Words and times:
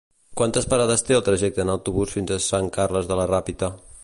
Quantes 0.39 0.65
parades 0.71 1.05
té 1.09 1.17
el 1.19 1.21
trajecte 1.29 1.63
en 1.67 1.73
autobús 1.75 2.17
fins 2.17 2.35
a 2.39 2.43
Sant 2.47 2.75
Carles 2.79 3.13
de 3.15 3.21
la 3.23 3.33
Ràpita? 3.35 3.75